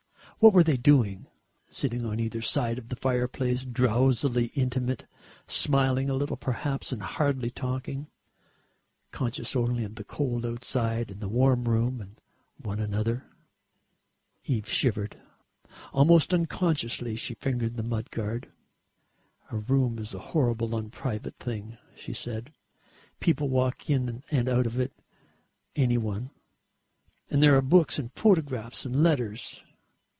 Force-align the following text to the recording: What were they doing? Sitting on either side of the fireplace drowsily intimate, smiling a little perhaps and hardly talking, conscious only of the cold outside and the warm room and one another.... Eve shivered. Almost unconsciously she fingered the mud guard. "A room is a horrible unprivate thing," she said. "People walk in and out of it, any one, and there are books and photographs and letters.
What 0.41 0.53
were 0.53 0.63
they 0.63 0.75
doing? 0.77 1.27
Sitting 1.69 2.03
on 2.03 2.19
either 2.19 2.41
side 2.41 2.79
of 2.79 2.87
the 2.89 2.95
fireplace 2.95 3.63
drowsily 3.63 4.45
intimate, 4.55 5.05
smiling 5.45 6.09
a 6.09 6.15
little 6.15 6.35
perhaps 6.35 6.91
and 6.91 7.03
hardly 7.03 7.51
talking, 7.51 8.07
conscious 9.11 9.55
only 9.55 9.83
of 9.83 9.93
the 9.97 10.03
cold 10.03 10.43
outside 10.43 11.11
and 11.11 11.21
the 11.21 11.29
warm 11.29 11.65
room 11.65 12.01
and 12.01 12.19
one 12.57 12.79
another.... 12.79 13.25
Eve 14.45 14.67
shivered. 14.67 15.21
Almost 15.93 16.33
unconsciously 16.33 17.15
she 17.15 17.35
fingered 17.35 17.75
the 17.77 17.83
mud 17.83 18.09
guard. 18.09 18.51
"A 19.51 19.57
room 19.57 19.99
is 19.99 20.11
a 20.11 20.17
horrible 20.33 20.75
unprivate 20.75 21.37
thing," 21.37 21.77
she 21.95 22.13
said. 22.15 22.51
"People 23.19 23.47
walk 23.47 23.91
in 23.91 24.23
and 24.31 24.49
out 24.49 24.65
of 24.65 24.79
it, 24.79 24.91
any 25.75 25.99
one, 25.99 26.31
and 27.29 27.43
there 27.43 27.55
are 27.55 27.61
books 27.61 27.99
and 27.99 28.11
photographs 28.15 28.87
and 28.87 29.03
letters. 29.03 29.61